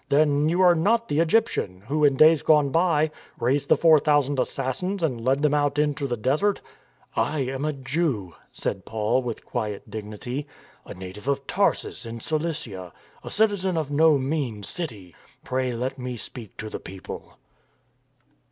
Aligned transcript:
"Then 0.09 0.49
you 0.49 0.61
are 0.61 0.73
not 0.73 1.09
the 1.09 1.19
Egyptian 1.19 1.81
who 1.81 2.03
in 2.03 2.15
days 2.15 2.41
gone 2.41 2.71
by 2.71 3.11
raised 3.39 3.69
the 3.69 3.77
four 3.77 3.99
thousand 3.99 4.39
Assassins 4.39 5.03
and 5.03 5.23
led 5.23 5.43
them 5.43 5.53
out 5.53 5.77
into 5.77 6.07
the 6.07 6.17
desert?"" 6.17 6.59
I 7.15 7.41
am 7.41 7.65
a 7.65 7.71
Jew," 7.73 8.33
said 8.51 8.83
Paul 8.83 9.21
with 9.21 9.45
quiet 9.45 9.87
dignity," 9.91 10.47
a 10.85 10.95
native 10.95 11.27
of 11.27 11.45
Tarsus 11.45 12.03
in 12.03 12.19
Cilicia, 12.19 12.91
a 13.23 13.29
citizen 13.29 13.77
of 13.77 13.91
no 13.91 14.17
mean 14.17 14.63
city. 14.63 15.13
Pray 15.43 15.71
let 15.75 15.99
me 15.99 16.17
speak 16.17 16.57
to 16.57 16.67
the 16.71 16.79
people." 16.79 17.37